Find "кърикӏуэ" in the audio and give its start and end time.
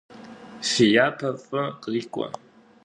1.81-2.27